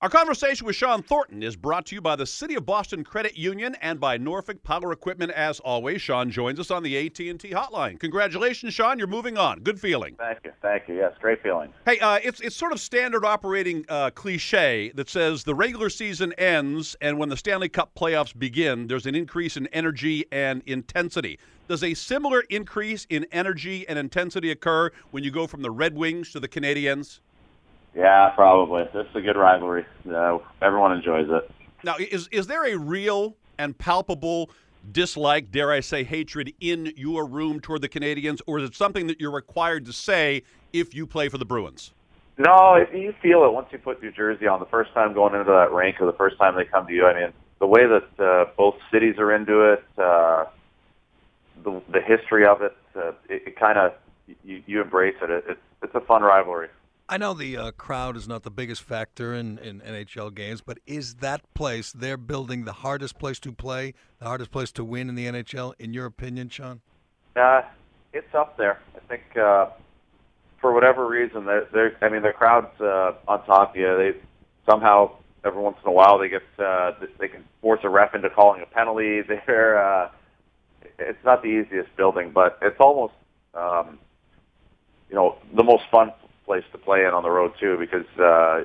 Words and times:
Our 0.00 0.08
conversation 0.08 0.64
with 0.64 0.76
Shawn 0.76 1.02
Thornton 1.02 1.42
is 1.42 1.56
brought 1.56 1.86
to 1.86 1.96
you 1.96 2.00
by 2.00 2.14
the 2.14 2.24
City 2.24 2.54
of 2.54 2.64
Boston 2.64 3.02
Credit 3.02 3.36
Union 3.36 3.74
and 3.82 3.98
by 3.98 4.16
Norfolk 4.16 4.62
Power 4.62 4.92
Equipment. 4.92 5.32
As 5.32 5.58
always, 5.58 6.00
Shawn 6.00 6.30
joins 6.30 6.60
us 6.60 6.70
on 6.70 6.84
the 6.84 6.96
AT&T 6.96 7.34
hotline. 7.50 7.98
Congratulations, 7.98 8.74
Shawn. 8.74 8.96
You're 8.98 9.08
moving 9.08 9.36
on. 9.36 9.58
Good 9.58 9.80
feeling. 9.80 10.14
Thank 10.16 10.38
you, 10.44 10.52
thank 10.62 10.86
you. 10.86 10.94
Yes, 10.94 11.14
great 11.20 11.42
feeling. 11.42 11.72
Hey, 11.84 11.98
uh, 11.98 12.20
it's 12.22 12.38
it's 12.38 12.54
sort 12.54 12.70
of 12.70 12.78
standard 12.78 13.24
operating 13.24 13.84
uh, 13.88 14.10
cliche 14.10 14.92
that 14.94 15.10
says 15.10 15.42
the 15.42 15.56
regular 15.56 15.90
season 15.90 16.32
ends, 16.34 16.94
and 17.00 17.18
when 17.18 17.28
the 17.28 17.36
Stanley 17.36 17.68
Cup 17.68 17.90
playoffs 17.96 18.38
begin, 18.38 18.86
there's 18.86 19.06
an 19.06 19.16
increase 19.16 19.56
in 19.56 19.66
energy 19.72 20.24
and 20.30 20.62
intensity. 20.66 21.40
Does 21.66 21.82
a 21.82 21.94
similar 21.94 22.42
increase 22.50 23.04
in 23.10 23.26
energy 23.32 23.86
and 23.88 23.98
intensity 23.98 24.52
occur 24.52 24.92
when 25.10 25.24
you 25.24 25.32
go 25.32 25.48
from 25.48 25.62
the 25.62 25.72
Red 25.72 25.96
Wings 25.96 26.30
to 26.34 26.38
the 26.38 26.48
Canadiens? 26.48 27.18
Yeah, 27.98 28.30
probably. 28.30 28.84
This 28.94 29.06
is 29.10 29.16
a 29.16 29.20
good 29.20 29.36
rivalry. 29.36 29.84
Uh, 30.08 30.38
everyone 30.62 30.92
enjoys 30.92 31.26
it. 31.28 31.50
Now, 31.82 31.96
is 31.98 32.28
is 32.28 32.46
there 32.46 32.64
a 32.64 32.78
real 32.78 33.36
and 33.58 33.76
palpable 33.76 34.50
dislike, 34.92 35.50
dare 35.50 35.72
I 35.72 35.80
say, 35.80 36.04
hatred 36.04 36.54
in 36.60 36.92
your 36.96 37.26
room 37.26 37.58
toward 37.58 37.82
the 37.82 37.88
Canadiens, 37.88 38.40
or 38.46 38.60
is 38.60 38.68
it 38.70 38.76
something 38.76 39.08
that 39.08 39.20
you're 39.20 39.32
required 39.32 39.84
to 39.86 39.92
say 39.92 40.44
if 40.72 40.94
you 40.94 41.08
play 41.08 41.28
for 41.28 41.38
the 41.38 41.44
Bruins? 41.44 41.92
No, 42.38 42.76
you 42.94 43.12
feel 43.20 43.44
it 43.44 43.52
once 43.52 43.66
you 43.72 43.78
put 43.78 44.00
New 44.00 44.12
Jersey 44.12 44.46
on. 44.46 44.60
The 44.60 44.66
first 44.66 44.94
time 44.94 45.12
going 45.12 45.34
into 45.34 45.50
that 45.50 45.72
rink, 45.72 46.00
or 46.00 46.06
the 46.06 46.16
first 46.16 46.38
time 46.38 46.54
they 46.54 46.66
come 46.66 46.86
to 46.86 46.92
you. 46.92 47.04
I 47.04 47.20
mean, 47.20 47.32
the 47.58 47.66
way 47.66 47.82
that 47.84 48.24
uh, 48.24 48.44
both 48.56 48.76
cities 48.92 49.16
are 49.18 49.34
into 49.34 49.72
it, 49.72 49.84
uh, 49.98 50.44
the 51.64 51.82
the 51.92 52.00
history 52.00 52.46
of 52.46 52.62
it, 52.62 52.76
uh, 52.94 53.08
it, 53.28 53.42
it 53.48 53.56
kind 53.58 53.76
of 53.76 53.92
you, 54.44 54.62
you 54.66 54.80
embrace 54.80 55.16
it. 55.20 55.30
it. 55.30 55.44
It's 55.48 55.60
it's 55.82 55.94
a 55.96 56.00
fun 56.00 56.22
rivalry. 56.22 56.68
I 57.10 57.16
know 57.16 57.32
the 57.32 57.56
uh, 57.56 57.70
crowd 57.70 58.18
is 58.18 58.28
not 58.28 58.42
the 58.42 58.50
biggest 58.50 58.82
factor 58.82 59.32
in, 59.32 59.56
in 59.58 59.80
NHL 59.80 60.34
games, 60.34 60.60
but 60.60 60.78
is 60.86 61.16
that 61.16 61.42
place 61.54 61.90
they're 61.90 62.18
building 62.18 62.66
the 62.66 62.72
hardest 62.72 63.18
place 63.18 63.40
to 63.40 63.52
play, 63.52 63.94
the 64.18 64.26
hardest 64.26 64.50
place 64.50 64.70
to 64.72 64.84
win 64.84 65.08
in 65.08 65.14
the 65.14 65.24
NHL, 65.24 65.72
in 65.78 65.94
your 65.94 66.04
opinion, 66.04 66.50
Shawn? 66.50 66.82
Uh, 67.34 67.62
it's 68.12 68.34
up 68.34 68.58
there. 68.58 68.80
I 68.94 69.00
think 69.08 69.22
uh, 69.38 69.70
for 70.60 70.74
whatever 70.74 71.06
reason, 71.08 71.46
they're, 71.46 71.66
they're 71.72 71.96
I 72.02 72.10
mean, 72.10 72.22
the 72.22 72.32
crowd's 72.32 72.78
uh, 72.78 73.12
on 73.26 73.42
top 73.46 73.70
of 73.70 73.76
you. 73.76 73.96
They 73.96 74.18
somehow 74.68 75.12
every 75.44 75.62
once 75.62 75.78
in 75.82 75.88
a 75.88 75.92
while 75.92 76.18
they 76.18 76.28
get 76.28 76.42
uh, 76.58 76.92
they 77.18 77.28
can 77.28 77.42
force 77.62 77.80
a 77.84 77.88
ref 77.88 78.14
into 78.14 78.28
calling 78.28 78.60
a 78.60 78.66
penalty. 78.66 79.22
They're 79.46 79.82
uh, 79.82 80.10
it's 80.98 81.24
not 81.24 81.42
the 81.42 81.48
easiest 81.48 81.94
building, 81.96 82.32
but 82.32 82.58
it's 82.60 82.78
almost 82.78 83.14
um, 83.54 83.98
you 85.08 85.14
know 85.14 85.38
the 85.54 85.64
most 85.64 85.84
fun 85.90 86.12
place 86.48 86.64
to 86.72 86.78
play 86.78 87.00
in 87.00 87.12
on 87.12 87.22
the 87.22 87.30
road 87.30 87.52
too 87.60 87.76
because 87.78 88.06
uh, 88.18 88.62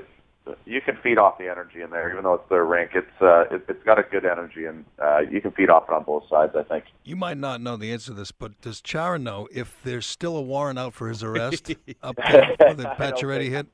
you 0.65 0.81
can 0.81 0.97
feed 1.03 1.17
off 1.17 1.37
the 1.37 1.49
energy 1.49 1.81
in 1.81 1.89
there, 1.89 2.09
even 2.11 2.23
though 2.23 2.35
it's 2.35 2.49
their 2.49 2.65
rink. 2.65 2.91
It's 2.95 3.21
uh, 3.21 3.41
it, 3.53 3.65
it's 3.67 3.83
got 3.83 3.99
a 3.99 4.03
good 4.03 4.25
energy, 4.25 4.65
and 4.65 4.85
uh, 5.01 5.19
you 5.19 5.41
can 5.41 5.51
feed 5.51 5.69
off 5.69 5.83
it 5.89 5.93
on 5.93 6.03
both 6.03 6.23
sides. 6.29 6.53
I 6.57 6.63
think. 6.63 6.85
You 7.03 7.15
might 7.15 7.37
not 7.37 7.61
know 7.61 7.77
the 7.77 7.91
answer 7.91 8.07
to 8.07 8.13
this, 8.13 8.31
but 8.31 8.59
does 8.61 8.81
Chara 8.81 9.19
know 9.19 9.47
if 9.51 9.81
there's 9.83 10.05
still 10.05 10.37
a 10.37 10.41
warrant 10.41 10.79
out 10.79 10.93
for 10.93 11.09
his 11.09 11.23
arrest 11.23 11.73
up 12.03 12.15
there 12.15 12.55
for 12.57 12.73
the 12.73 12.85
Pacioretty 12.97 13.49
hit? 13.49 13.67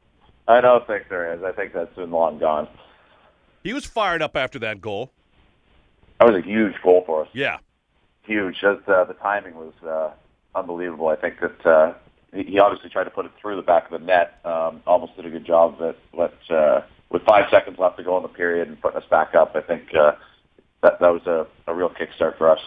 I 0.48 0.62
don't 0.62 0.86
think 0.88 1.10
there 1.10 1.34
is. 1.34 1.44
I 1.44 1.52
think 1.52 1.74
that's 1.74 1.96
been 1.96 2.12
long 2.12 2.40
gone. 2.40 2.68
He 3.64 3.74
was 3.74 3.86
fired 3.86 4.22
up 4.22 4.36
after 4.36 4.58
that 4.60 4.82
goal. 4.82 5.12
That 6.20 6.32
was 6.32 6.44
a 6.44 6.48
huge 6.48 6.74
goal 6.84 7.04
for 7.06 7.24
us. 7.24 7.30
Yeah, 7.34 7.58
huge. 8.24 8.56
Just, 8.56 8.88
uh, 8.88 9.06
the 9.06 9.16
timing 9.22 9.56
was 9.56 9.74
uh, 9.88 10.12
unbelievable. 10.58 11.08
I 11.08 11.16
think 11.16 11.36
that 11.40 11.66
uh, 11.66 11.94
he 12.34 12.60
obviously 12.60 12.90
tried 12.90 13.06
to 13.06 13.10
put 13.10 13.26
it 13.26 13.32
through 13.42 13.56
the 13.56 13.62
back 13.62 13.92
of 13.92 14.00
the 14.00 14.06
net. 14.06 14.40
Um, 14.46 14.82
almost 14.86 15.16
did 15.16 15.26
a 15.26 15.30
good 15.30 15.46
job 15.46 15.76
of 15.76 15.82
it. 15.82 16.00
But 16.16 16.56
uh, 16.56 16.82
with 17.10 17.24
five 17.24 17.46
seconds 17.50 17.78
left 17.80 17.98
to 17.98 18.04
go 18.04 18.18
in 18.18 18.24
the 18.24 18.30
period 18.30 18.68
and 18.68 18.80
putting 18.82 19.02
us 19.02 19.08
back 19.10 19.36
up, 19.36 19.56
I 19.56 19.62
think 19.62 19.94
uh, 19.96 20.14
that 20.84 21.00
that 21.00 21.10
was 21.10 21.26
a, 21.26 21.48
a 21.68 21.74
real 21.74 21.90
kickstart 21.90 22.38
for 22.38 22.50
us. 22.50 22.60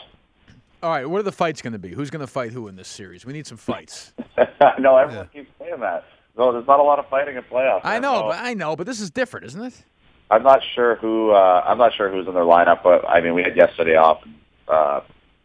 All 0.83 0.91
right, 0.91 1.09
what 1.09 1.21
are 1.21 1.25
the 1.25 1.31
fights 1.31 1.63
going 1.63 1.75
to 1.75 1.79
be? 1.79 1.91
Who's 1.91 2.11
going 2.11 2.21
to 2.21 2.27
fight 2.27 2.53
who 2.53 2.67
in 2.67 2.75
this 2.75 2.89
series? 2.89 3.25
We 3.25 3.33
need 3.33 3.47
some 3.47 3.57
fights. 3.57 4.13
no, 4.81 4.97
everyone 4.97 5.29
yeah. 5.33 5.43
keeps 5.43 5.51
saying 5.61 5.79
that. 5.81 6.05
No, 6.37 6.51
there's 6.51 6.67
not 6.67 6.81
a 6.81 6.83
lot 6.83 6.99
of 6.99 7.09
fighting 7.09 7.37
in 7.37 7.43
playoffs. 7.45 7.83
I 7.85 8.01
know, 8.01 8.25
but 8.29 8.39
I 8.41 8.55
know, 8.55 8.75
but 8.75 8.87
this 8.87 9.01
is 9.01 9.11
different, 9.11 9.47
isn't 9.47 9.63
it? 9.63 9.85
I'm 10.31 10.43
not 10.43 10.61
sure 10.75 10.97
who. 10.97 11.31
Uh, 11.31 11.63
I'm 11.65 11.79
not 11.79 11.93
sure 11.95 12.11
who's 12.11 12.27
in 12.27 12.35
their 12.35 12.43
lineup, 12.43 12.83
but 12.83 13.09
I 13.09 13.21
mean, 13.21 13.35
we 13.35 13.43
had 13.43 13.57
yesterday 13.57 13.97
off. 13.97 14.23
And, 14.25 14.35
uh, 14.67 15.01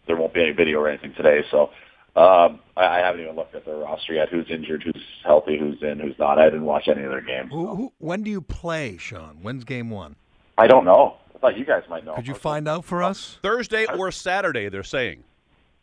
there 0.07 0.15
won't 0.15 0.33
be 0.33 0.41
any 0.41 0.51
video 0.51 0.79
or 0.79 0.87
anything 0.87 1.13
today, 1.13 1.43
so 1.51 1.69
um, 2.17 2.59
I, 2.75 2.85
I 2.85 2.97
haven't 2.99 3.21
even 3.21 3.35
looked 3.35 3.55
at 3.55 3.65
their 3.65 3.77
roster 3.77 4.13
yet. 4.13 4.29
Who's 4.29 4.49
injured? 4.49 4.83
Who's 4.83 5.03
healthy? 5.23 5.57
Who's 5.57 5.81
in? 5.81 5.99
Who's 5.99 6.17
not? 6.17 6.39
I 6.39 6.45
didn't 6.45 6.65
watch 6.65 6.87
any 6.87 7.03
of 7.03 7.11
their 7.11 7.21
games. 7.21 7.51
Who, 7.51 7.75
who, 7.75 7.93
when 7.99 8.23
do 8.23 8.31
you 8.31 8.41
play, 8.41 8.97
Shawn? 8.97 9.37
When's 9.41 9.63
game 9.63 9.89
one? 9.89 10.15
I 10.57 10.67
don't 10.67 10.85
know. 10.85 11.17
I 11.35 11.39
thought 11.39 11.57
you 11.57 11.65
guys 11.65 11.83
might 11.89 12.03
know. 12.03 12.15
Could 12.15 12.27
you 12.27 12.33
find 12.33 12.67
out 12.67 12.83
for 12.83 13.03
us? 13.03 13.37
Thursday 13.43 13.85
or 13.85 14.11
Saturday, 14.11 14.69
they're 14.69 14.83
saying. 14.83 15.23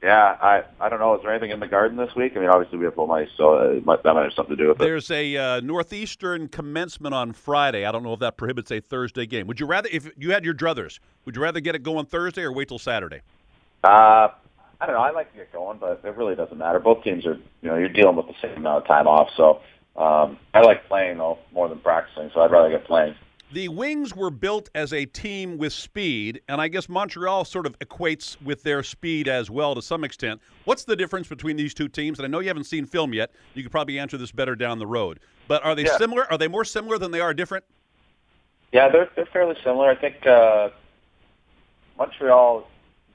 Yeah, 0.03 0.37
I 0.43 0.65
I 0.81 0.91
don't 0.91 0.99
know. 0.99 1.15
Is 1.15 1.23
there 1.23 1.31
anything 1.31 1.50
in 1.50 1.61
the 1.61 1.67
garden 1.67 1.97
this 1.97 2.15
week? 2.15 2.33
I 2.37 2.41
mean, 2.41 2.50
obviously 2.50 2.77
we 2.77 2.84
have 2.84 2.94
full 2.94 3.11
ice, 3.11 3.28
so 3.39 3.55
uh, 3.55 3.81
might, 3.84 4.03
that 4.03 4.12
might 4.12 4.25
have 4.25 4.34
something 4.34 4.55
to 4.55 4.62
do 4.62 4.69
with 4.69 4.78
it. 4.78 4.84
There's 4.84 5.11
a 5.11 5.37
uh, 5.37 5.61
northeastern 5.61 6.49
commencement 6.49 7.15
on 7.15 7.33
Friday. 7.33 7.87
I 7.87 7.93
don't 7.93 8.03
know 8.03 8.12
if 8.12 8.21
that 8.21 8.37
prohibits 8.37 8.71
a 8.71 8.81
Thursday 8.81 9.25
game. 9.25 9.47
Would 9.47 9.61
you 9.61 9.67
rather, 9.67 9.89
if 9.91 10.11
you 10.19 10.33
had 10.33 10.44
your 10.44 10.53
druthers, 10.53 10.99
would 11.25 11.37
you 11.37 11.43
rather 11.43 11.61
get 11.61 11.75
it 11.75 11.83
going 11.83 12.05
Thursday 12.05 12.43
or 12.43 12.53
wait 12.53 12.69
till 12.69 12.78
Saturday? 12.78 13.23
Uh, 13.83 14.28
I 14.84 14.87
don't 14.87 14.97
know. 14.97 15.03
I 15.03 15.12
like 15.12 15.33
to 15.33 15.39
get 15.39 15.50
going, 15.50 15.78
but 15.78 16.03
it 16.05 16.15
really 16.15 16.34
doesn't 16.34 16.59
matter. 16.59 16.78
Both 16.78 17.05
teams 17.05 17.25
are, 17.25 17.39
you 17.62 17.71
know, 17.71 17.77
you're 17.77 17.89
dealing 17.89 18.17
with 18.17 18.27
the 18.27 18.34
same 18.43 18.59
amount 18.59 18.83
of 18.83 18.87
time 18.87 19.06
off. 19.06 19.31
So 19.34 19.61
um, 19.97 20.37
I 20.53 20.61
like 20.61 20.87
playing 20.89 21.17
though 21.17 21.39
more 21.55 21.71
than 21.71 21.78
practicing. 21.78 22.31
So 22.34 22.43
I'd 22.43 22.50
rather 22.50 22.69
get 22.69 22.84
playing. 22.84 23.15
The 23.50 23.69
Wings 23.69 24.15
were 24.15 24.28
built 24.28 24.69
as 24.75 24.93
a 24.93 25.06
team 25.06 25.56
with 25.56 25.73
speed, 25.73 26.43
and 26.50 26.61
I 26.61 26.69
guess 26.69 26.91
Montreal 26.91 27.47
sort 27.47 27.65
of 27.65 27.78
equates 27.78 28.41
with 28.43 28.62
their 28.62 28.83
speed 28.83 29.27
as 29.27 29.49
well 29.49 29.75
to 29.75 29.81
some 29.81 30.05
extent. 30.05 30.43
What's 30.67 30.84
the 30.84 30.97
difference 30.97 31.28
between 31.28 31.56
these 31.56 31.73
two 31.73 31.89
teams? 31.89 32.19
And 32.19 32.27
I 32.27 32.28
know 32.28 32.41
you 32.41 32.49
haven't 32.49 32.65
seen 32.65 32.84
film 32.84 33.15
yet. 33.15 33.31
You 33.55 33.62
could 33.62 33.73
probably 33.73 33.99
answer 33.99 34.19
this 34.19 34.33
better 34.33 34.55
down 34.55 34.78
the 34.78 34.87
road. 34.87 35.19
But 35.49 35.65
are 35.65 35.75
they 35.75 35.84
yeah. 35.84 35.97
similar? 35.97 36.31
Are 36.31 36.37
they 36.37 36.49
more 36.49 36.65
similar 36.67 36.99
than 36.99 37.11
they 37.11 37.21
are 37.21 37.33
different? 37.33 37.65
Yeah, 38.71 38.91
they're 38.91 39.09
they're 39.17 39.27
fairly 39.33 39.56
similar. 39.65 39.89
I 39.89 39.94
think 39.94 40.27
uh, 40.27 40.69
Montreal 41.97 42.67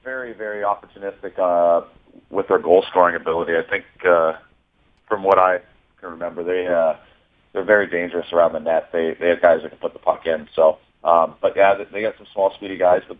very, 0.04 0.32
very 0.32 0.62
opportunistic 0.62 1.38
uh, 1.38 1.86
with 2.30 2.48
their 2.48 2.58
goal 2.58 2.84
scoring 2.88 3.16
ability. 3.16 3.52
I 3.56 3.68
think, 3.68 3.84
uh, 4.04 4.34
from 5.08 5.22
what 5.22 5.38
I 5.38 5.60
can 6.00 6.10
remember, 6.10 6.42
they 6.44 6.66
uh, 6.66 6.96
they're 7.52 7.64
very 7.64 7.86
dangerous 7.86 8.32
around 8.32 8.52
the 8.52 8.60
net. 8.60 8.90
They 8.92 9.14
they 9.18 9.28
have 9.28 9.42
guys 9.42 9.62
that 9.62 9.70
can 9.70 9.78
put 9.78 9.92
the 9.92 9.98
puck 9.98 10.26
in. 10.26 10.48
So, 10.54 10.78
um, 11.04 11.34
but 11.40 11.56
yeah, 11.56 11.74
they, 11.74 11.84
they 11.84 12.02
got 12.02 12.16
some 12.16 12.26
small, 12.32 12.52
speedy 12.54 12.76
guys. 12.76 13.02
But 13.06 13.18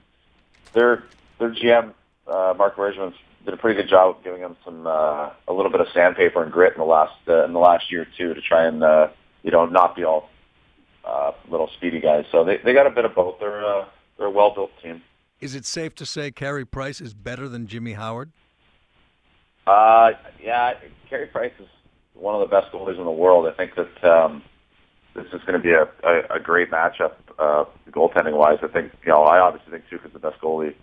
their 0.73 1.05
their 1.39 1.51
GM 1.51 1.93
uh, 2.27 2.55
Marc 2.57 2.77
Bergevin 2.77 3.13
did 3.45 3.55
a 3.55 3.57
pretty 3.57 3.81
good 3.81 3.89
job 3.89 4.17
of 4.17 4.25
giving 4.25 4.41
them 4.41 4.57
some 4.65 4.87
uh, 4.87 5.31
a 5.49 5.53
little 5.53 5.71
bit 5.71 5.81
of 5.81 5.89
sandpaper 5.93 6.43
and 6.43 6.53
grit 6.53 6.75
in 6.75 6.79
the 6.79 6.85
last 6.85 7.15
uh, 7.29 7.45
in 7.45 7.53
the 7.53 7.59
last 7.59 7.91
year 7.91 8.07
too 8.17 8.35
to 8.35 8.41
try 8.41 8.67
and 8.67 8.83
uh, 8.83 9.09
you 9.43 9.51
know 9.51 9.67
not 9.67 9.97
be 9.97 10.05
all 10.05 10.29
uh, 11.05 11.33
little 11.49 11.69
speedy 11.77 12.01
guys. 12.01 12.25
So 12.31 12.45
they 12.45 12.59
they 12.59 12.73
got 12.73 12.87
a 12.87 12.91
bit 12.91 13.05
of 13.05 13.15
both. 13.15 13.41
They're 13.41 13.65
uh, 13.65 13.87
they're 14.17 14.29
a 14.29 14.31
well 14.31 14.55
built 14.55 14.71
team. 14.83 15.03
Is 15.41 15.55
it 15.55 15.65
safe 15.65 15.95
to 15.97 16.07
say 16.07 16.31
Carey 16.31 16.67
Price 16.67 17.01
is 17.01 17.15
better 17.15 17.49
than 17.49 17.67
Jimmy 17.67 17.95
Howard? 17.95 18.31
Uh, 19.67 20.11
yeah, 20.43 20.75
Carey 21.09 21.27
Price 21.27 21.53
is 21.59 21.69
one 22.15 22.35
of 22.35 22.41
the 22.41 22.55
best 22.55 22.71
goalies 22.73 22.99
in 22.99 23.05
the 23.05 23.11
world. 23.11 23.47
I 23.47 23.57
think 23.57 23.73
that 23.77 24.05
um, 24.05 24.43
this 25.15 25.25
is 25.33 25.41
going 25.47 25.55
to 25.55 25.59
be 25.59 25.71
a, 25.71 25.89
a, 26.07 26.37
a 26.37 26.41
great 26.41 26.71
matchup, 26.71 27.15
uh, 27.39 27.65
goaltending 27.91 28.37
wise. 28.37 28.59
I 28.63 28.69
think 28.69 28.93
you 29.05 29.13
know 29.13 29.23
I 29.23 29.39
obviously 29.39 29.73
think 29.73 29.85
Tuukka 29.91 30.09
is 30.09 30.13
the 30.13 30.19
best 30.19 30.39
goalie 30.43 30.75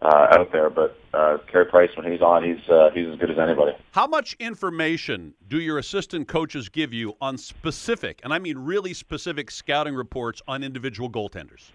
uh, 0.00 0.28
out 0.30 0.52
there, 0.52 0.70
but 0.70 0.96
uh, 1.12 1.38
Carey 1.50 1.66
Price 1.66 1.90
when 1.96 2.10
he's 2.10 2.22
on, 2.22 2.44
he's 2.44 2.68
uh, 2.68 2.90
he's 2.94 3.08
as 3.08 3.18
good 3.18 3.32
as 3.32 3.38
anybody. 3.38 3.72
How 3.90 4.06
much 4.06 4.34
information 4.38 5.34
do 5.48 5.58
your 5.58 5.78
assistant 5.78 6.28
coaches 6.28 6.68
give 6.68 6.92
you 6.92 7.14
on 7.20 7.36
specific, 7.36 8.20
and 8.22 8.32
I 8.32 8.38
mean 8.38 8.58
really 8.58 8.94
specific, 8.94 9.50
scouting 9.50 9.96
reports 9.96 10.40
on 10.46 10.62
individual 10.62 11.10
goaltenders? 11.10 11.72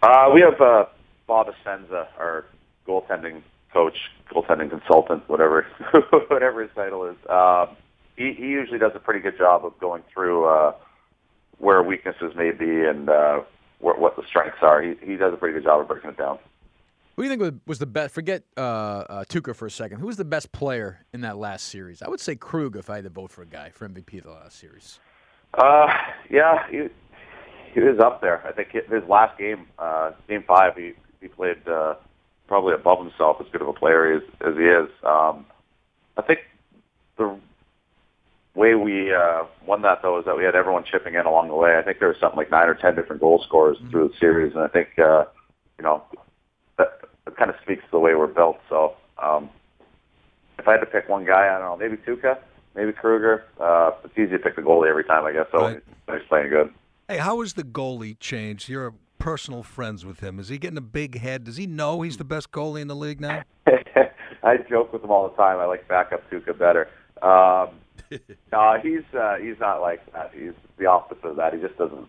Uh, 0.00 0.30
we 0.32 0.40
have. 0.40 0.60
Uh, 0.60 0.84
Bob 1.26 1.48
Essensa, 1.48 2.06
our 2.18 2.44
goaltending 2.86 3.42
coach, 3.72 3.96
goaltending 4.32 4.70
consultant, 4.70 5.28
whatever 5.28 5.66
whatever 6.28 6.62
his 6.62 6.70
title 6.74 7.04
is. 7.04 7.16
Um, 7.28 7.76
he, 8.16 8.32
he 8.32 8.46
usually 8.46 8.78
does 8.78 8.92
a 8.94 9.00
pretty 9.00 9.20
good 9.20 9.36
job 9.36 9.64
of 9.64 9.78
going 9.80 10.02
through 10.12 10.46
uh, 10.46 10.72
where 11.58 11.82
weaknesses 11.82 12.32
may 12.36 12.52
be 12.52 12.84
and 12.84 13.08
uh, 13.08 13.40
what, 13.80 13.98
what 13.98 14.16
the 14.16 14.22
strengths 14.28 14.58
are. 14.62 14.80
He, 14.80 14.94
he 15.02 15.16
does 15.16 15.34
a 15.34 15.36
pretty 15.36 15.54
good 15.54 15.64
job 15.64 15.80
of 15.80 15.88
breaking 15.88 16.10
it 16.10 16.16
down. 16.16 16.38
Who 17.16 17.22
do 17.22 17.28
you 17.28 17.36
think 17.36 17.60
was 17.66 17.78
the 17.78 17.86
best? 17.86 18.12
Forget 18.12 18.42
uh, 18.56 18.60
uh, 18.60 19.24
Tuukka 19.24 19.54
for 19.54 19.66
a 19.66 19.70
second. 19.70 20.00
Who 20.00 20.06
was 20.06 20.16
the 20.16 20.24
best 20.24 20.50
player 20.50 21.04
in 21.12 21.20
that 21.20 21.36
last 21.36 21.68
series? 21.68 22.02
I 22.02 22.08
would 22.08 22.20
say 22.20 22.34
Krug 22.34 22.76
if 22.76 22.90
I 22.90 22.96
had 22.96 23.04
to 23.04 23.10
vote 23.10 23.30
for 23.30 23.42
a 23.42 23.46
guy 23.46 23.70
for 23.70 23.88
MVP 23.88 24.18
of 24.18 24.24
the 24.24 24.30
last 24.30 24.58
series. 24.58 24.98
Uh, 25.54 25.86
yeah, 26.28 26.68
he, 26.68 26.88
he 27.72 27.80
was 27.80 28.00
up 28.00 28.20
there. 28.20 28.44
I 28.44 28.50
think 28.50 28.70
his 28.72 29.08
last 29.08 29.38
game, 29.38 29.66
uh, 29.78 30.10
game 30.28 30.42
five, 30.46 30.76
he 30.76 30.94
he 31.24 31.28
played 31.28 31.66
uh, 31.66 31.94
probably 32.46 32.74
above 32.74 32.98
himself, 32.98 33.38
as 33.40 33.46
good 33.50 33.62
of 33.62 33.68
a 33.68 33.72
player 33.72 34.12
as, 34.16 34.22
as 34.46 34.54
he 34.56 34.62
is. 34.64 34.88
Um, 35.02 35.46
I 36.18 36.22
think 36.22 36.40
the 37.16 37.34
way 38.54 38.74
we 38.74 39.12
uh, 39.12 39.44
won 39.66 39.80
that 39.82 40.02
though 40.02 40.18
is 40.18 40.26
that 40.26 40.36
we 40.36 40.44
had 40.44 40.54
everyone 40.54 40.84
chipping 40.84 41.14
in 41.14 41.24
along 41.26 41.48
the 41.48 41.54
way. 41.54 41.78
I 41.78 41.82
think 41.82 41.98
there 41.98 42.08
was 42.08 42.18
something 42.20 42.36
like 42.36 42.50
nine 42.50 42.68
or 42.68 42.74
ten 42.74 42.94
different 42.94 43.20
goal 43.22 43.42
scorers 43.46 43.78
Mm-hmm. 43.78 43.90
through 43.90 44.08
the 44.08 44.14
series, 44.20 44.52
and 44.54 44.62
I 44.62 44.68
think 44.68 44.88
uh, 44.98 45.24
you 45.78 45.82
know 45.84 46.02
that, 46.76 47.00
that 47.24 47.36
kind 47.36 47.50
of 47.50 47.56
speaks 47.62 47.82
to 47.84 47.90
the 47.92 47.98
way 47.98 48.14
we're 48.14 48.26
built. 48.26 48.58
So 48.68 48.94
um, 49.22 49.48
if 50.58 50.68
I 50.68 50.72
had 50.72 50.80
to 50.80 50.86
pick 50.86 51.08
one 51.08 51.24
guy, 51.24 51.48
I 51.48 51.58
don't 51.58 51.62
know, 51.62 51.76
maybe 51.88 51.96
Tuukka, 52.02 52.38
maybe 52.76 52.92
Kruger. 52.92 53.44
Uh, 53.58 53.92
it's 54.04 54.12
easy 54.18 54.32
to 54.32 54.38
pick 54.38 54.56
the 54.56 54.62
goalie 54.62 54.88
every 54.90 55.04
time, 55.04 55.24
I 55.24 55.32
guess. 55.32 55.46
So 55.50 55.58
Right. 55.64 55.82
he's 56.12 56.28
playing 56.28 56.50
good. 56.50 56.72
Hey, 57.08 57.16
how 57.18 57.40
has 57.40 57.54
the 57.54 57.64
goalie 57.64 58.18
changed? 58.20 58.68
You're 58.68 58.94
personal 59.24 59.62
friends 59.62 60.04
with 60.04 60.20
him. 60.20 60.38
Is 60.38 60.50
he 60.50 60.58
getting 60.58 60.76
a 60.76 60.82
big 60.82 61.18
head? 61.18 61.44
Does 61.44 61.56
he 61.56 61.66
know 61.66 62.02
he's 62.02 62.18
the 62.18 62.24
best 62.24 62.52
goalie 62.52 62.82
in 62.82 62.88
the 62.88 62.94
league 62.94 63.22
now? 63.22 63.42
I 64.42 64.58
joke 64.68 64.92
with 64.92 65.02
him 65.02 65.10
all 65.10 65.30
the 65.30 65.34
time. 65.34 65.58
I 65.58 65.64
like 65.64 65.88
backup 65.88 66.30
Tuukka 66.30 66.58
better. 66.58 66.90
Um, 67.22 67.70
no, 68.52 68.78
he's 68.82 69.02
uh, 69.18 69.36
he's 69.36 69.58
not 69.58 69.80
like 69.80 70.04
that. 70.12 70.30
He's 70.34 70.52
the 70.76 70.84
opposite 70.84 71.24
of 71.24 71.36
that. 71.36 71.54
He 71.54 71.60
just 71.60 71.78
doesn't. 71.78 72.06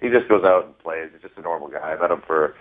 He 0.00 0.08
just 0.08 0.28
goes 0.28 0.44
out 0.44 0.66
and 0.66 0.78
plays. 0.78 1.10
He's 1.12 1.22
just 1.22 1.36
a 1.36 1.42
normal 1.42 1.66
guy. 1.66 1.80
I 1.80 2.00
met 2.00 2.12
him 2.12 2.22
for 2.24 2.54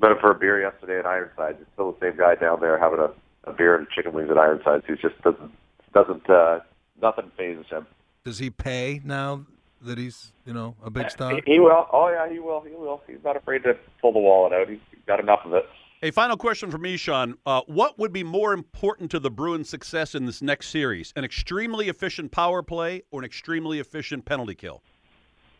met 0.00 0.12
him 0.12 0.18
for 0.20 0.30
a 0.30 0.38
beer 0.38 0.60
yesterday 0.60 1.00
at 1.00 1.06
Ironside. 1.06 1.56
He's 1.58 1.66
still 1.72 1.90
the 1.90 1.98
same 1.98 2.16
guy 2.16 2.36
down 2.36 2.60
there 2.60 2.78
having 2.78 3.00
a, 3.00 3.10
a 3.50 3.52
beer 3.52 3.74
and 3.74 3.88
chicken 3.88 4.12
wings 4.12 4.30
at 4.30 4.38
Ironside. 4.38 4.84
He 4.86 4.94
just 4.94 5.20
doesn't 5.22 5.50
doesn't 5.92 6.30
uh, 6.30 6.60
nothing 7.02 7.32
phases 7.36 7.66
him. 7.68 7.84
Does 8.24 8.38
he 8.38 8.50
pay 8.50 9.00
now 9.04 9.44
that 9.84 9.98
he's 9.98 10.32
you 10.44 10.52
know 10.52 10.74
a 10.84 10.90
big 10.90 11.10
star? 11.10 11.36
He, 11.36 11.54
he 11.54 11.58
will. 11.60 11.86
Oh 11.92 12.08
yeah, 12.08 12.28
he 12.30 12.38
will. 12.38 12.60
He 12.60 12.74
will. 12.74 13.02
He's 13.06 13.22
not 13.24 13.36
afraid 13.36 13.62
to 13.64 13.76
pull 14.00 14.12
the 14.12 14.18
wallet 14.18 14.52
out. 14.52 14.68
He's 14.68 14.78
got 15.06 15.20
enough 15.20 15.40
of 15.44 15.54
it. 15.54 15.66
A 16.02 16.10
final 16.10 16.36
question 16.36 16.70
for 16.70 16.76
me, 16.76 16.98
Shawn. 16.98 17.38
Uh, 17.46 17.62
what 17.66 17.98
would 17.98 18.12
be 18.12 18.22
more 18.22 18.52
important 18.52 19.10
to 19.12 19.18
the 19.18 19.30
Bruins' 19.30 19.70
success 19.70 20.14
in 20.14 20.26
this 20.26 20.42
next 20.42 20.68
series? 20.68 21.14
An 21.16 21.24
extremely 21.24 21.88
efficient 21.88 22.30
power 22.30 22.62
play 22.62 23.04
or 23.10 23.20
an 23.20 23.24
extremely 23.24 23.78
efficient 23.78 24.26
penalty 24.26 24.54
kill? 24.54 24.82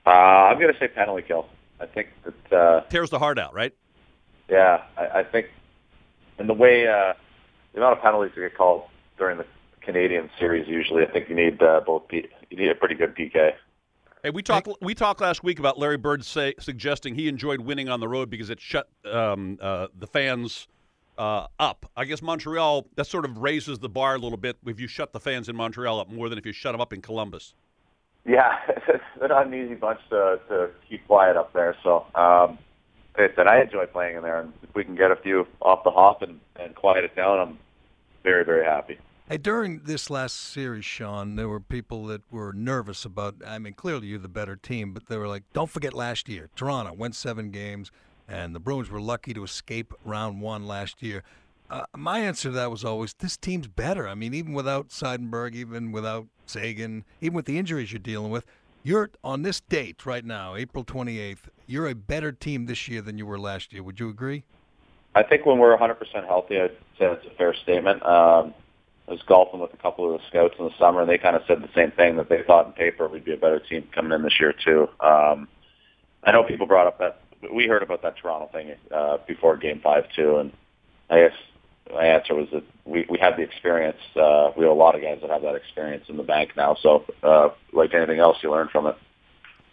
Uh, 0.05 0.11
I'm 0.11 0.61
going 0.61 0.71
to 0.71 0.79
say 0.79 0.89
penalty 0.89 1.23
kill. 1.23 1.47
I 1.81 1.87
think 1.87 2.09
that. 2.25 2.53
Uh, 2.53 2.81
Tears 2.91 3.09
the 3.09 3.19
heart 3.19 3.39
out, 3.39 3.55
right? 3.55 3.73
Yeah, 4.51 4.83
I, 4.99 5.21
I 5.21 5.25
think, 5.25 5.47
and 6.39 6.47
the 6.47 6.53
way 6.53 6.87
uh, 6.87 7.15
the 7.73 7.79
amount 7.79 7.97
of 7.97 8.03
penalties 8.03 8.33
that 8.35 8.43
get 8.43 8.57
called 8.57 8.83
during 9.17 9.39
the 9.39 9.47
Canadiens 9.87 10.29
series, 10.39 10.69
usually, 10.69 11.05
I 11.05 11.11
think 11.11 11.31
you 11.31 11.37
need 11.37 11.63
uh, 11.63 11.81
both. 11.87 12.09
P- 12.09 12.29
you 12.51 12.57
need 12.59 12.69
a 12.69 12.75
pretty 12.75 12.95
good 12.95 13.15
PK. 13.15 13.55
Hey, 14.25 14.31
we 14.31 14.43
talked. 14.43 14.69
We 14.81 14.95
talked 14.95 15.21
last 15.21 15.45
week 15.45 15.59
about 15.59 15.79
Larry 15.79 15.99
Bird 15.99 16.25
say, 16.25 16.55
suggesting 16.59 17.15
he 17.15 17.29
enjoyed 17.29 17.61
winning 17.61 17.91
on 17.91 18.01
the 18.01 18.09
road 18.09 18.31
because 18.31 18.49
it 18.49 18.59
shut 18.59 18.89
um, 19.05 19.59
uh, 19.61 19.89
the 19.99 20.07
fans 20.07 20.67
uh, 21.19 21.47
up. 21.61 21.85
I 21.95 22.07
guess 22.07 22.23
Montreal 22.23 22.87
that 22.97 23.07
sort 23.07 23.27
of 23.27 23.37
raises 23.37 23.81
the 23.81 23.91
bar 23.91 24.15
a 24.15 24.19
little 24.19 24.39
bit 24.39 24.57
if 24.65 24.81
you 24.81 24.89
shut 24.89 25.13
the 25.13 25.21
fans 25.21 25.51
in 25.51 25.57
Montreal 25.57 26.01
up 26.01 26.11
more 26.11 26.31
than 26.31 26.39
if 26.39 26.47
you 26.47 26.55
shut 26.55 26.73
them 26.73 26.81
up 26.81 26.95
in 26.95 27.03
Columbus. 27.03 27.55
Yeah, 28.25 28.61
they're 29.19 29.29
not 29.29 29.47
an 29.47 29.53
easy 29.53 29.75
bunch 29.75 30.01
to 30.09 30.41
to 30.49 30.71
keep 30.89 31.07
quiet 31.07 31.37
up 31.37 31.53
there. 31.53 31.77
So, 31.83 32.07
um, 32.15 32.57
said, 33.17 33.47
I 33.47 33.61
enjoy 33.61 33.85
playing 33.85 34.17
in 34.17 34.23
there, 34.23 34.41
and 34.41 34.55
if 34.63 34.75
we 34.75 34.85
can 34.85 34.95
get 34.95 35.11
a 35.11 35.17
few 35.17 35.47
off 35.61 35.85
the 35.85 35.91
hop 35.91 36.23
and, 36.23 36.41
and 36.57 36.75
quiet 36.75 37.05
it 37.05 37.15
down, 37.15 37.41
I'm 37.41 37.59
very 38.23 38.47
very 38.47 38.65
happy. 38.65 38.99
Hey, 39.27 39.39
during 39.39 39.79
this 39.85 40.11
last 40.11 40.37
series, 40.37 40.85
Shawn, 40.85 41.37
there 41.37 41.49
were 41.49 41.59
people 41.59 42.05
that 42.09 42.31
were 42.31 42.53
nervous 42.53 43.07
about. 43.07 43.37
I 43.47 43.59
mean, 43.59 43.73
clearly 43.73 44.09
you're 44.09 44.19
the 44.19 44.29
better 44.29 44.55
team, 44.55 44.93
but 44.93 45.07
they 45.07 45.17
were 45.17 45.27
like, 45.27 45.45
"Don't 45.55 45.71
forget 45.71 45.95
last 45.95 46.29
year, 46.29 46.51
Toronto 46.55 46.93
went 46.93 47.15
seven 47.15 47.51
games, 47.51 47.91
and 48.29 48.55
the 48.55 48.61
Bruins 48.61 48.91
were 48.91 49.01
lucky 49.01 49.33
to 49.33 49.43
escape 49.43 49.95
round 50.05 50.43
one 50.43 50.67
last 50.67 51.03
year." 51.03 51.23
Uh, 51.71 51.85
my 51.97 52.19
answer 52.19 52.51
to 52.51 52.55
that 52.55 52.71
was 52.71 52.85
always, 52.85 53.15
"This 53.15 53.39
team's 53.39 53.67
better." 53.67 54.07
I 54.07 54.15
mean, 54.15 54.35
even 54.35 54.53
without 54.53 54.91
Seidenberg, 54.91 55.55
even 55.55 55.91
without 55.91 56.27
Sagan, 56.45 57.07
even 57.23 57.35
with 57.35 57.47
the 57.47 57.59
injuries 57.59 57.93
you're 57.93 58.01
dealing 58.01 58.31
with, 58.31 58.45
you're 58.83 59.09
on 59.25 59.41
this 59.41 59.59
date 59.59 60.05
right 60.05 60.27
now, 60.27 60.55
April 60.55 60.85
28th. 60.85 61.49
You're 61.67 61.89
a 61.89 61.95
better 61.95 62.31
team 62.31 62.67
this 62.67 62.89
year 62.89 63.01
than 63.01 63.17
you 63.17 63.25
were 63.25 63.39
last 63.39 63.73
year. 63.73 63.83
Would 63.83 64.01
you 64.01 64.11
agree? 64.11 64.45
I 65.15 65.23
think 65.23 65.47
when 65.47 65.57
we're 65.57 65.75
100% 65.79 66.27
healthy, 66.27 66.61
I'd 66.61 66.73
say 66.99 67.07
it's 67.07 67.25
a 67.25 67.31
fair 67.31 67.55
statement. 67.55 68.05
Um, 68.05 68.53
I 69.07 69.13
was 69.13 69.23
golfing 69.27 69.61
with 69.61 69.75
a 69.75 69.77
couple 69.77 70.13
of 70.13 70.21
the 70.21 70.27
scouts 70.29 70.55
in 70.59 70.65
the 70.65 70.71
summer, 70.79 71.03
and 71.03 71.11
they 71.11 71.19
kind 71.19 71.37
of 71.37 71.43
said 71.47 71.63
the 71.63 71.69
same 71.75 71.91
thing 71.91 72.17
that 72.17 72.29
they 72.29 72.43
thought 72.43 72.67
in 72.67 72.73
paper 72.73 73.07
we'd 73.07 73.25
be 73.25 73.35
a 73.35 73.37
better 73.37 73.61
team 73.61 73.87
coming 73.95 74.13
in 74.13 74.23
this 74.23 74.41
year 74.41 74.55
too. 74.65 74.89
Um, 75.01 75.49
I 76.23 76.33
know 76.33 76.43
people 76.43 76.67
brought 76.67 76.87
up 76.87 76.99
that 76.99 77.21
we 77.53 77.67
heard 77.67 77.83
about 77.83 78.03
that 78.03 78.17
Toronto 78.17 78.49
thing 78.51 78.73
uh, 78.91 79.19
before 79.27 79.57
Game 79.57 79.81
Five 79.83 80.05
too, 80.17 80.39
and 80.39 80.53
I 81.11 81.21
guess 81.21 81.33
my 81.93 82.07
answer 82.07 82.35
was 82.35 82.49
that 82.53 82.65
we 82.87 83.05
we 83.11 83.19
have 83.19 83.37
the 83.37 83.43
experience. 83.43 83.99
Uh, 84.17 84.53
we 84.57 84.65
have 84.65 84.73
a 84.73 84.79
lot 84.79 84.95
of 84.95 85.03
guys 85.03 85.19
that 85.21 85.31
have 85.31 85.43
that 85.43 85.55
experience 85.55 86.05
in 86.09 86.17
the 86.17 86.23
bank 86.23 86.53
now. 86.57 86.77
So, 86.81 87.05
uh, 87.23 87.51
like 87.73 87.93
anything 87.93 88.21
else, 88.21 88.39
you 88.43 88.51
learn 88.51 88.69
from 88.69 88.87
it. 88.87 88.97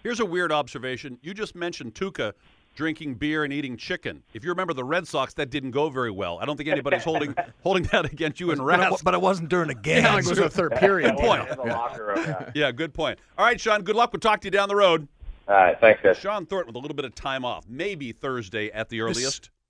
Here's 0.04 0.20
a 0.20 0.26
weird 0.26 0.52
observation. 0.52 1.20
You 1.22 1.34
just 1.34 1.56
mentioned 1.56 1.94
Tuukka 1.94 2.34
drinking 2.76 3.16
beer 3.16 3.44
and 3.44 3.52
eating 3.54 3.78
chicken. 3.78 4.24
If 4.34 4.44
you 4.44 4.50
remember 4.50 4.74
the 4.74 4.84
Red 4.84 5.08
Sox, 5.08 5.34
that 5.36 5.50
didn't 5.50 5.72
go 5.72 5.90
very 5.90 6.12
well. 6.12 6.40
I 6.42 6.46
don't 6.46 6.58
think 6.58 6.70
anybody's 6.70 7.04
holding 7.04 7.36
holding 7.64 7.84
that 7.92 8.06
against 8.06 8.40
you 8.40 8.52
in 8.52 8.60
But 8.60 8.80
it, 8.94 9.02
but 9.04 9.14
it 9.14 9.22
wasn't 9.22 9.50
during 9.50 9.70
a 9.72 9.76
game. 9.76 10.04
Yeah, 10.04 10.18
it 10.18 10.26
was 10.26 10.40
a 10.40 10.50
third 10.50 10.74
period. 10.76 11.16
Good 11.16 11.20
point. 11.26 11.50
In 11.50 11.58
the 11.58 11.64
locker 11.64 12.06
room. 12.06 12.24
Yeah. 12.26 12.50
Yeah, 12.56 12.72
good 12.72 12.94
point. 12.94 13.20
All 13.38 13.46
right, 13.46 13.60
Shawn. 13.60 13.84
Good 13.84 13.96
luck. 13.96 14.12
We'll 14.14 14.20
talk 14.20 14.42
to 14.42 14.48
you 14.48 14.52
down 14.52 14.68
the 14.70 14.76
road. 14.76 15.08
All 15.48 15.56
right. 15.56 15.80
Thanks, 15.80 16.02
guys. 16.02 16.18
Shawn 16.18 16.46
Thornton 16.46 16.68
with 16.68 16.76
a 16.76 16.80
little 16.80 16.96
bit 16.96 17.06
of 17.06 17.14
time 17.16 17.46
off, 17.46 17.66
maybe 17.68 18.12
Thursday 18.12 18.70
at 18.72 18.90
the 18.90 19.02
earliest. 19.02 19.52